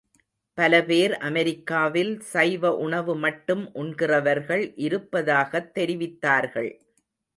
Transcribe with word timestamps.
பல 0.57 0.73
பேர் 0.83 1.13
அமெரிக்காவில் 1.19 2.19
சைவ 2.29 2.75
உணவு 2.77 3.15
மட்டும் 3.17 3.63
உண்கிறவர்கள் 3.75 4.65
இருப்பதாகத் 4.79 5.71
தெரிவித்தார்கள். 5.77 6.71